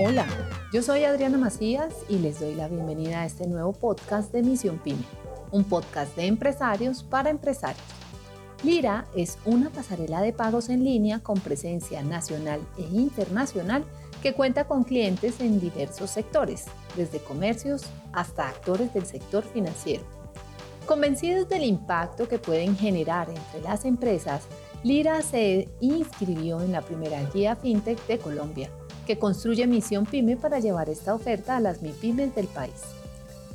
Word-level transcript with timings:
Hola, 0.00 0.28
yo 0.72 0.80
soy 0.80 1.02
Adriana 1.02 1.38
Macías 1.38 1.92
y 2.08 2.18
les 2.18 2.38
doy 2.38 2.54
la 2.54 2.68
bienvenida 2.68 3.22
a 3.22 3.26
este 3.26 3.48
nuevo 3.48 3.72
podcast 3.72 4.32
de 4.32 4.44
Misión 4.44 4.78
Pyme, 4.78 5.02
un 5.50 5.64
podcast 5.64 6.14
de 6.14 6.26
empresarios 6.26 7.02
para 7.02 7.30
empresarios. 7.30 7.82
Lira 8.62 9.06
es 9.16 9.38
una 9.44 9.70
pasarela 9.70 10.20
de 10.20 10.32
pagos 10.32 10.68
en 10.68 10.84
línea 10.84 11.18
con 11.18 11.40
presencia 11.40 12.00
nacional 12.04 12.60
e 12.78 12.82
internacional 12.82 13.84
que 14.22 14.34
cuenta 14.34 14.68
con 14.68 14.84
clientes 14.84 15.40
en 15.40 15.58
diversos 15.58 16.10
sectores, 16.10 16.66
desde 16.96 17.18
comercios 17.18 17.82
hasta 18.12 18.46
actores 18.46 18.94
del 18.94 19.04
sector 19.04 19.42
financiero. 19.42 20.04
Convencidos 20.86 21.48
del 21.48 21.64
impacto 21.64 22.28
que 22.28 22.38
pueden 22.38 22.76
generar 22.76 23.30
entre 23.30 23.62
las 23.62 23.84
empresas, 23.84 24.46
Lira 24.84 25.22
se 25.22 25.68
inscribió 25.80 26.60
en 26.60 26.70
la 26.70 26.82
primera 26.82 27.20
guía 27.34 27.56
FinTech 27.56 28.06
de 28.06 28.18
Colombia, 28.18 28.70
que 29.08 29.18
construye 29.18 29.66
Misión 29.66 30.04
Pyme 30.04 30.36
para 30.36 30.60
llevar 30.60 30.90
esta 30.90 31.14
oferta 31.14 31.56
a 31.56 31.60
las 31.60 31.80
MIPYMES 31.80 32.34
del 32.34 32.46
país. 32.46 32.74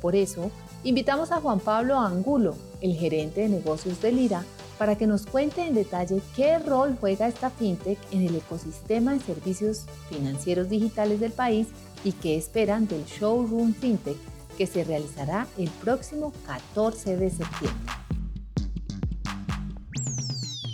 Por 0.00 0.16
eso, 0.16 0.50
invitamos 0.82 1.30
a 1.30 1.40
Juan 1.40 1.60
Pablo 1.60 1.96
Angulo, 1.96 2.56
el 2.80 2.96
gerente 2.96 3.42
de 3.42 3.48
negocios 3.48 4.02
de 4.02 4.10
Lira, 4.10 4.44
para 4.78 4.98
que 4.98 5.06
nos 5.06 5.26
cuente 5.26 5.64
en 5.64 5.74
detalle 5.74 6.20
qué 6.34 6.58
rol 6.58 6.96
juega 7.00 7.28
esta 7.28 7.50
fintech 7.50 7.98
en 8.10 8.26
el 8.26 8.34
ecosistema 8.34 9.12
de 9.12 9.20
servicios 9.20 9.86
financieros 10.10 10.68
digitales 10.68 11.20
del 11.20 11.30
país 11.30 11.68
y 12.02 12.10
qué 12.10 12.36
esperan 12.36 12.88
del 12.88 13.04
Showroom 13.04 13.74
Fintech 13.74 14.16
que 14.58 14.66
se 14.66 14.82
realizará 14.82 15.46
el 15.56 15.70
próximo 15.70 16.32
14 16.48 17.16
de 17.16 17.30
septiembre. 17.30 17.92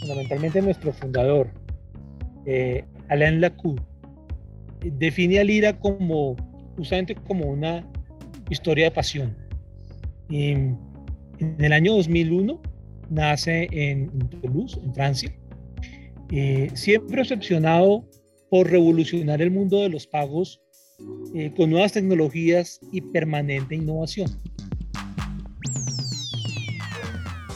Fundamentalmente 0.00 0.62
nuestro 0.62 0.94
fundador, 0.94 1.50
eh, 2.46 2.86
Alain 3.10 3.42
Lacou, 3.42 3.76
define 4.84 5.40
a 5.40 5.44
Lira 5.44 5.78
como 5.78 6.36
justamente 6.76 7.14
como 7.14 7.46
una 7.46 7.86
historia 8.48 8.86
de 8.86 8.90
pasión. 8.90 9.36
Y 10.28 10.50
en 10.50 10.78
el 11.58 11.72
año 11.72 11.94
2001 11.94 12.60
nace 13.10 13.68
en, 13.72 14.10
Toulouse, 14.40 14.78
en 14.82 14.94
Francia, 14.94 15.34
eh, 16.30 16.70
siempre 16.74 17.22
excepcionado 17.22 18.04
por 18.50 18.70
revolucionar 18.70 19.42
el 19.42 19.50
mundo 19.50 19.78
de 19.78 19.88
los 19.88 20.06
pagos 20.06 20.60
eh, 21.34 21.52
con 21.56 21.70
nuevas 21.70 21.92
tecnologías 21.92 22.80
y 22.92 23.00
permanente 23.00 23.74
innovación. 23.74 24.30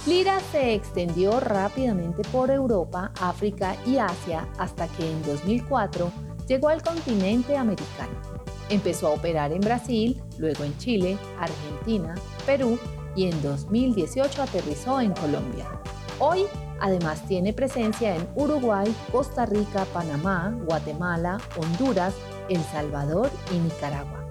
Lira 0.06 0.39
se 0.52 0.75
extendió 0.75 1.41
rápidamente 1.41 2.22
por 2.30 2.50
Europa, 2.50 3.11
África 3.20 3.75
y 3.86 3.97
Asia 3.97 4.47
hasta 4.58 4.86
que 4.89 5.11
en 5.11 5.22
2004 5.22 6.12
llegó 6.47 6.69
al 6.69 6.83
continente 6.83 7.56
americano. 7.56 8.20
Empezó 8.70 9.09
a 9.09 9.12
operar 9.12 9.53
en 9.53 9.61
Brasil, 9.61 10.20
luego 10.39 10.64
en 10.64 10.77
Chile, 10.78 11.19
Argentina, 11.39 12.14
Perú 12.47 12.78
y 13.14 13.27
en 13.28 13.42
2018 13.42 14.42
aterrizó 14.42 15.01
en 15.01 15.12
Colombia. 15.12 15.67
Hoy 16.19 16.45
además 16.81 17.27
tiene 17.27 17.53
presencia 17.53 18.17
en 18.17 18.27
Uruguay, 18.34 18.95
Costa 19.12 19.47
Rica, 19.47 19.84
Panamá, 19.92 20.56
Guatemala, 20.67 21.39
Honduras, 21.56 22.14
El 22.48 22.62
Salvador 22.62 23.31
y 23.53 23.58
Nicaragua. 23.58 24.25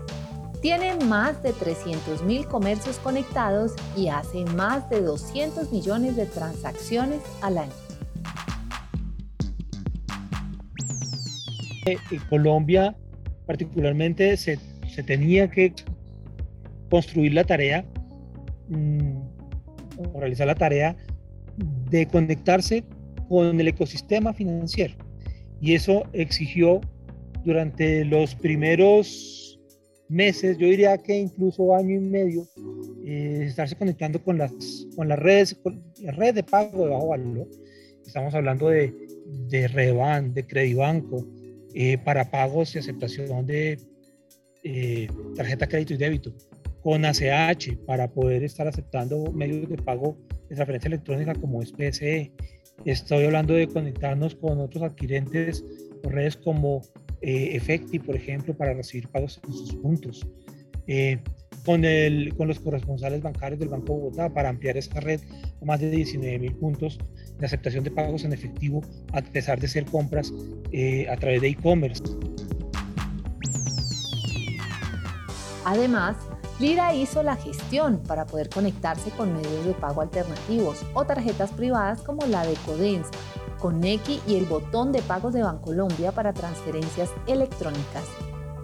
Tiene 0.62 0.96
más 1.06 1.44
de 1.44 1.54
300.000 1.54 2.48
comercios 2.48 2.98
conectados 2.98 3.74
y 3.98 4.08
hace 4.08 4.46
más 4.46 4.90
de 4.90 5.02
200 5.02 5.72
millones 5.72 6.16
de 6.16 6.26
transacciones 6.26 7.22
al 7.42 7.58
año. 7.58 7.74
Colombia 12.30 12.96
particularmente 13.46 14.38
se, 14.38 14.58
se 14.88 15.04
tenía 15.04 15.50
que 15.50 15.74
construir 16.90 17.34
la 17.34 17.44
tarea 17.44 17.86
Mm, 18.70 19.20
realizar 20.16 20.48
la 20.48 20.56
tarea 20.56 20.96
de 21.90 22.08
conectarse 22.08 22.84
con 23.30 23.60
el 23.60 23.68
ecosistema 23.68 24.34
financiero. 24.34 24.96
Y 25.62 25.74
eso 25.74 26.04
exigió 26.14 26.82
durante 27.46 28.06
los 28.06 28.36
primeros 28.36 29.60
meses, 30.10 30.58
yo 30.58 30.68
diría 30.68 30.98
que 30.98 31.18
incluso 31.18 31.76
año 31.76 31.96
y 31.96 32.00
medio, 32.00 32.48
eh, 33.06 33.46
estarse 33.48 33.76
conectando 33.76 34.22
con 34.24 34.38
las, 34.38 34.52
con 34.96 35.08
las 35.08 35.20
redes, 35.20 35.56
con 35.62 35.82
las 36.02 36.16
redes 36.16 36.36
de 36.36 36.44
pago 36.44 36.86
de 36.86 36.90
bajo 36.92 37.08
valor. 37.10 37.48
Estamos 38.06 38.34
hablando 38.34 38.70
de, 38.70 38.94
de 39.50 39.68
Reban, 39.68 40.34
de 40.34 40.46
Credibanco, 40.46 41.26
eh, 41.74 41.98
para 41.98 42.30
pagos 42.30 42.76
y 42.76 42.80
aceptación 42.80 43.46
de 43.46 43.80
eh, 44.64 45.08
tarjeta 45.36 45.68
crédito 45.68 45.94
y 45.94 45.98
débito 45.98 46.34
con 46.82 47.06
ACH 47.06 47.78
para 47.86 48.12
poder 48.12 48.44
estar 48.44 48.68
aceptando 48.68 49.32
medios 49.32 49.70
de 49.70 49.78
pago 49.78 50.18
de 50.50 50.56
transferencia 50.56 50.90
electrónica 50.90 51.34
como 51.34 51.62
es 51.62 51.72
PSE. 51.72 52.32
Estoy 52.86 53.26
hablando 53.26 53.54
de 53.54 53.68
conectarnos 53.68 54.36
con 54.36 54.60
otros 54.60 54.84
adquirentes 54.84 55.64
o 56.04 56.10
redes 56.10 56.36
como 56.36 56.82
eh, 57.22 57.56
Efecti, 57.56 58.00
por 58.00 58.16
ejemplo, 58.16 58.54
para 58.54 58.74
recibir 58.74 59.08
pagos 59.08 59.40
en 59.48 59.54
sus 59.54 59.76
puntos. 59.76 60.28
Eh, 60.88 61.20
con, 61.66 61.86
el, 61.86 62.36
con 62.36 62.50
los 62.50 62.60
corresponsales 62.60 63.22
bancarios 63.22 63.60
del 63.60 63.70
Banco 63.70 63.94
de 63.94 64.00
Bogotá 64.00 64.34
para 64.34 64.50
ampliar 64.50 64.76
esta 64.76 65.00
red 65.00 65.22
a 65.62 65.66
más 65.66 65.80
de 65.80 65.90
19 65.90 66.40
mil 66.40 66.54
puntos 66.56 67.00
aceptación 67.48 67.84
de 67.84 67.92
pagos 67.92 68.24
en 68.24 68.34
efectivo 68.34 68.82
a 69.12 69.22
pesar 69.22 69.60
de 69.60 69.68
ser 69.68 69.86
compras 69.86 70.34
eh, 70.72 71.08
a 71.10 71.18
través 71.18 71.42
de 71.42 71.50
e-commerce. 71.50 72.04
Además, 75.66 76.16
Lira 76.60 76.94
hizo 76.94 77.24
la 77.24 77.36
gestión 77.36 78.02
para 78.08 78.26
poder 78.26 78.50
conectarse 78.50 79.10
con 79.12 79.34
medios 79.34 79.66
de 79.66 79.74
pago 79.74 80.02
alternativos 80.02 80.86
o 80.94 81.06
tarjetas 81.06 81.52
privadas 81.52 82.02
como 82.02 82.26
la 82.28 82.46
de 82.46 82.54
Codensa, 82.66 83.10
Connequi 83.60 84.20
y 84.28 84.36
el 84.36 84.46
botón 84.46 84.92
de 84.92 85.02
pagos 85.02 85.34
de 85.34 85.42
Bancolombia 85.42 86.12
para 86.12 86.34
transferencias 86.34 87.10
electrónicas. 87.28 88.04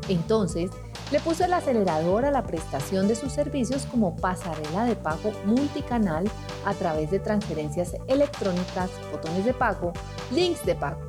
Entonces, 0.09 0.72
le 1.12 1.20
puso 1.20 1.44
el 1.44 1.53
acelerador 1.53 2.25
a 2.25 2.31
la 2.31 2.44
prestación 2.44 3.08
de 3.08 3.16
sus 3.16 3.31
servicios 3.31 3.86
como 3.88 4.16
pasarela 4.16 4.86
de 4.86 4.96
pago 4.96 5.31
multicanal 5.46 6.30
a 6.66 6.74
través 6.75 7.09
de 7.09 7.20
transferencias 7.20 7.96
electrónicas, 8.08 8.92
botones 9.12 9.46
de 9.46 9.53
pago, 9.53 9.92
links 10.31 10.64
de 10.66 10.75
pago, 10.75 11.02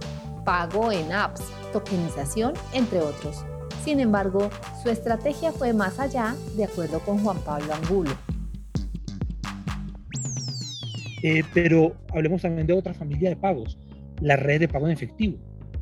pago 0.44 0.90
en 0.90 1.12
apps, 1.12 1.42
tokenización, 1.72 2.54
entre 2.72 3.00
otros. 3.00 3.44
Sin 3.84 4.00
embargo, 4.00 4.50
su 4.82 4.88
estrategia 4.90 5.52
fue 5.52 5.72
más 5.72 5.98
allá, 5.98 6.34
de 6.56 6.64
acuerdo 6.64 7.00
con 7.00 7.18
Juan 7.22 7.38
Pablo 7.38 7.74
Angulo. 7.74 8.10
Eh, 11.22 11.42
pero 11.52 11.94
hablemos 12.14 12.40
también 12.40 12.66
de 12.66 12.72
otra 12.72 12.94
familia 12.94 13.28
de 13.28 13.36
pagos, 13.36 13.78
la 14.20 14.36
red 14.36 14.60
de 14.60 14.68
pago 14.68 14.86
en 14.86 14.92
efectivo. 14.92 15.36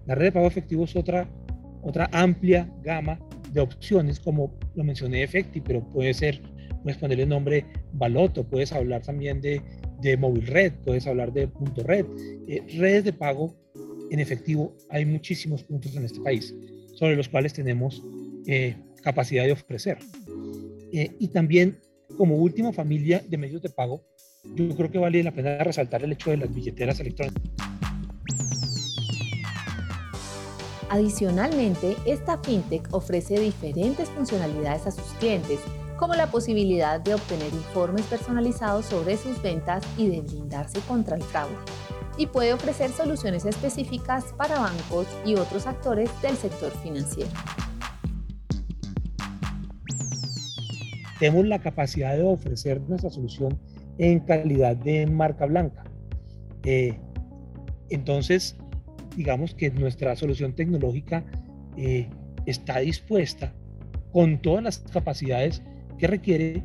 La 0.07 0.17
red 0.17 0.27
de 0.27 0.33
pago 0.33 0.47
efectivo 0.47 0.85
es 0.85 0.97
otra, 0.97 1.29
otra 1.83 2.09
amplia 2.13 2.69
gama 2.83 3.19
de 3.53 3.61
opciones, 3.61 4.21
como 4.21 4.59
lo 4.75 4.85
mencioné 4.85 5.23
Efecti, 5.23 5.61
pero 5.61 5.83
puede 5.91 6.15
ser, 6.15 6.41
puedes 6.83 6.99
ponerle 6.99 7.27
nombre 7.27 7.65
Baloto, 7.93 8.45
puedes 8.45 8.73
hablar 8.73 9.03
también 9.03 9.41
de, 9.41 9.63
de 10.01 10.17
Móvil 10.17 10.47
Red, 10.47 10.73
puedes 10.85 11.07
hablar 11.07 11.33
de 11.33 11.49
Punto 11.49 11.83
Red. 11.83 12.07
Eh, 12.47 12.63
redes 12.79 13.05
de 13.05 13.13
pago 13.13 13.57
en 14.11 14.21
efectivo, 14.21 14.77
hay 14.91 15.05
muchísimos 15.05 15.63
puntos 15.65 15.95
en 15.97 16.05
este 16.05 16.21
país 16.21 16.55
sobre 16.95 17.17
los 17.17 17.29
cuales 17.29 17.53
tenemos 17.53 18.03
eh, 18.47 18.77
capacidad 19.03 19.45
de 19.45 19.53
ofrecer. 19.53 19.99
Eh, 20.93 21.11
y 21.19 21.29
también, 21.29 21.79
como 22.17 22.37
última 22.37 22.73
familia 22.73 23.23
de 23.29 23.37
medios 23.37 23.63
de 23.63 23.69
pago, 23.69 24.03
yo 24.55 24.75
creo 24.75 24.91
que 24.91 24.99
vale 24.99 25.23
la 25.23 25.33
pena 25.33 25.59
resaltar 25.63 26.03
el 26.03 26.13
hecho 26.13 26.31
de 26.31 26.39
las 26.39 26.53
billeteras 26.53 26.99
electrónicas. 27.01 27.68
Adicionalmente, 30.91 31.97
esta 32.07 32.39
fintech 32.39 32.89
ofrece 32.93 33.39
diferentes 33.39 34.09
funcionalidades 34.11 34.87
a 34.87 34.91
sus 34.91 35.13
clientes, 35.19 35.61
como 35.99 36.15
la 36.15 36.31
posibilidad 36.31 37.01
de 37.01 37.15
obtener 37.15 37.53
informes 37.53 38.07
personalizados 38.07 38.87
sobre 38.87 39.17
sus 39.17 39.43
ventas 39.43 39.85
y 39.97 40.09
de 40.09 40.21
blindarse 40.21 40.81
contra 40.89 41.17
el 41.17 41.23
fraude 41.23 41.57
y 42.19 42.27
puede 42.27 42.53
ofrecer 42.53 42.91
soluciones 42.91 43.47
específicas 43.47 44.35
para 44.37 44.59
bancos 44.59 45.07
y 45.25 45.37
otros 45.37 45.67
actores 45.67 46.11
del 46.21 46.35
sector 46.35 46.73
financiero. 46.83 47.31
Tenemos 51.21 51.47
la 51.47 51.61
capacidad 51.61 52.17
de 52.17 52.23
ofrecer 52.23 52.81
nuestra 52.83 53.11
solución 53.11 53.59
en 53.99 54.21
calidad 54.21 54.77
de 54.77 55.07
marca 55.07 55.47
blanca. 55.47 55.85
Eh, 56.65 56.99
entonces, 57.89 58.57
digamos 59.17 59.55
que 59.55 59.71
nuestra 59.71 60.15
solución 60.17 60.55
tecnológica 60.55 61.25
eh, 61.77 62.09
está 62.47 62.81
dispuesta 62.81 63.55
con 64.13 64.41
todas 64.41 64.65
las 64.65 64.79
capacidades 64.79 65.63
que 65.99 66.07
requiere 66.07 66.63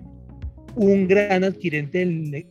un 0.75 1.07
gran 1.07 1.43
adquirente 1.43 1.99
del, 1.99 2.45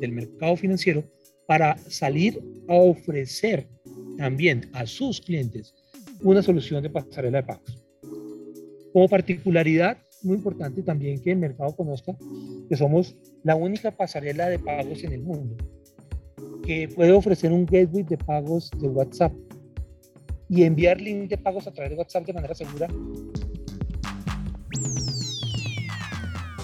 del 0.00 0.12
mercado 0.12 0.56
financiero 0.56 1.04
para 1.46 1.76
salir 1.78 2.40
a 2.68 2.74
ofrecer 2.74 3.68
también 4.18 4.70
a 4.72 4.86
sus 4.86 5.20
clientes 5.20 5.74
una 6.22 6.42
solución 6.42 6.82
de 6.82 6.90
pasarela 6.90 7.38
de 7.38 7.46
pagos. 7.46 7.82
Como 8.92 9.08
particularidad, 9.08 9.98
muy 10.22 10.36
importante 10.36 10.82
también 10.82 11.20
que 11.20 11.32
el 11.32 11.38
mercado 11.38 11.74
conozca 11.76 12.16
que 12.68 12.76
somos 12.76 13.16
la 13.42 13.56
única 13.56 13.90
pasarela 13.90 14.48
de 14.48 14.58
pagos 14.58 15.04
en 15.04 15.12
el 15.12 15.22
mundo 15.22 15.56
que 16.64 16.88
puede 16.88 17.12
ofrecer 17.12 17.52
un 17.52 17.66
gateway 17.66 18.02
de 18.02 18.16
pagos 18.16 18.70
de 18.78 18.88
WhatsApp 18.88 19.32
y 20.48 20.64
enviar 20.64 21.00
link 21.00 21.28
de 21.28 21.38
pagos 21.38 21.66
a 21.66 21.72
través 21.72 21.90
de 21.90 21.96
WhatsApp 21.96 22.26
de 22.26 22.32
manera 22.32 22.54
segura. 22.54 22.88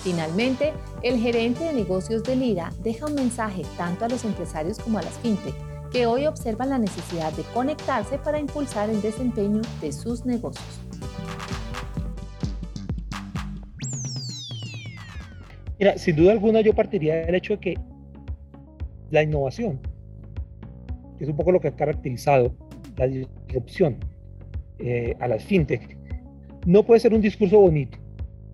Finalmente, 0.02 0.72
el 1.02 1.18
gerente 1.18 1.64
de 1.64 1.74
negocios 1.74 2.22
de 2.22 2.34
Lira 2.34 2.72
deja 2.82 3.06
un 3.06 3.14
mensaje 3.14 3.62
tanto 3.76 4.06
a 4.06 4.08
los 4.08 4.24
empresarios 4.24 4.78
como 4.78 4.98
a 4.98 5.02
las 5.02 5.18
fintech 5.18 5.54
que 5.92 6.06
hoy 6.06 6.26
observan 6.26 6.70
la 6.70 6.78
necesidad 6.78 7.32
de 7.32 7.42
conectarse 7.52 8.18
para 8.18 8.38
impulsar 8.38 8.88
el 8.88 9.02
desempeño 9.02 9.60
de 9.80 9.92
sus 9.92 10.24
negocios. 10.24 10.80
Mira, 15.78 15.98
sin 15.98 16.16
duda 16.16 16.32
alguna 16.32 16.60
yo 16.60 16.74
partiría 16.74 17.16
del 17.26 17.34
hecho 17.34 17.54
de 17.54 17.60
que 17.60 17.78
la 19.10 19.22
innovación, 19.22 19.80
es 21.20 21.28
un 21.28 21.36
poco 21.36 21.52
lo 21.52 21.60
que 21.60 21.68
ha 21.68 21.76
caracterizado 21.76 22.54
la 22.96 23.06
disrupción 23.06 23.96
eh, 24.78 25.14
a 25.20 25.28
las 25.28 25.44
fintech, 25.44 25.96
no 26.66 26.84
puede 26.84 27.00
ser 27.00 27.14
un 27.14 27.20
discurso 27.20 27.60
bonito, 27.60 27.98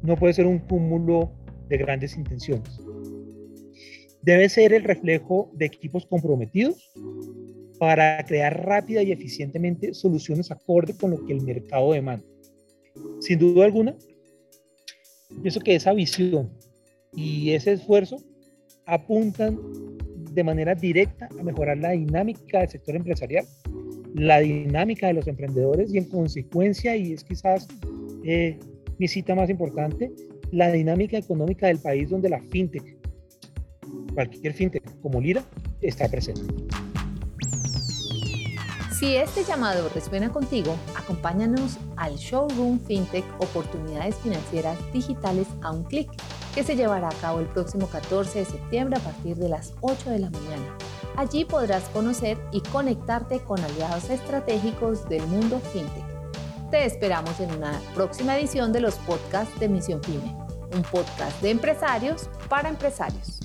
no 0.02 0.16
puede 0.16 0.34
ser 0.34 0.46
un 0.46 0.58
cúmulo 0.58 1.32
de 1.68 1.78
grandes 1.78 2.16
intenciones. 2.16 2.80
Debe 4.22 4.48
ser 4.48 4.72
el 4.72 4.84
reflejo 4.84 5.50
de 5.54 5.66
equipos 5.66 6.06
comprometidos 6.06 6.92
para 7.78 8.24
crear 8.24 8.64
rápida 8.64 9.02
y 9.02 9.12
eficientemente 9.12 9.94
soluciones 9.94 10.50
acorde 10.50 10.96
con 10.96 11.12
lo 11.12 11.24
que 11.24 11.32
el 11.32 11.42
mercado 11.42 11.92
demanda. 11.92 12.26
Sin 13.20 13.38
duda 13.38 13.64
alguna, 13.64 13.96
pienso 15.42 15.60
que 15.60 15.74
esa 15.74 15.92
visión 15.92 16.50
y 17.14 17.50
ese 17.50 17.72
esfuerzo 17.72 18.18
apuntan 18.86 19.58
de 20.36 20.44
manera 20.44 20.74
directa 20.74 21.28
a 21.40 21.42
mejorar 21.42 21.78
la 21.78 21.90
dinámica 21.90 22.60
del 22.60 22.68
sector 22.68 22.94
empresarial, 22.94 23.46
la 24.14 24.38
dinámica 24.40 25.06
de 25.06 25.14
los 25.14 25.26
emprendedores 25.26 25.92
y 25.92 25.98
en 25.98 26.04
consecuencia, 26.04 26.94
y 26.94 27.14
es 27.14 27.24
quizás 27.24 27.66
eh, 28.22 28.58
mi 28.98 29.08
cita 29.08 29.34
más 29.34 29.48
importante, 29.48 30.12
la 30.52 30.70
dinámica 30.70 31.16
económica 31.16 31.68
del 31.68 31.78
país 31.78 32.10
donde 32.10 32.28
la 32.28 32.40
fintech, 32.40 32.98
cualquier 34.12 34.52
fintech 34.52 34.84
como 35.00 35.22
Lira, 35.22 35.42
está 35.80 36.06
presente. 36.06 36.42
Si 38.92 39.16
este 39.16 39.42
llamado 39.42 39.88
resuena 39.94 40.30
contigo, 40.30 40.76
acompáñanos 40.96 41.78
al 41.96 42.16
Showroom 42.16 42.78
FinTech 42.80 43.24
Oportunidades 43.38 44.16
Financieras 44.16 44.78
Digitales 44.92 45.46
a 45.62 45.72
un 45.72 45.84
clic 45.84 46.10
que 46.56 46.64
se 46.64 46.74
llevará 46.74 47.10
a 47.10 47.20
cabo 47.20 47.40
el 47.40 47.46
próximo 47.48 47.86
14 47.86 48.38
de 48.38 48.44
septiembre 48.46 48.96
a 48.96 49.00
partir 49.00 49.36
de 49.36 49.50
las 49.50 49.74
8 49.82 50.08
de 50.08 50.20
la 50.20 50.30
mañana. 50.30 50.74
Allí 51.14 51.44
podrás 51.44 51.84
conocer 51.90 52.38
y 52.50 52.62
conectarte 52.62 53.40
con 53.40 53.60
aliados 53.60 54.08
estratégicos 54.08 55.06
del 55.06 55.26
mundo 55.26 55.60
fintech. 55.60 56.70
Te 56.70 56.86
esperamos 56.86 57.38
en 57.40 57.54
una 57.54 57.78
próxima 57.94 58.38
edición 58.38 58.72
de 58.72 58.80
los 58.80 58.94
podcasts 58.94 59.60
de 59.60 59.68
Misión 59.68 60.00
Pyme, 60.00 60.34
un 60.74 60.82
podcast 60.90 61.42
de 61.42 61.50
empresarios 61.50 62.30
para 62.48 62.70
empresarios. 62.70 63.35